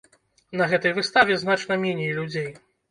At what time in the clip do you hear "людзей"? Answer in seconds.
2.21-2.51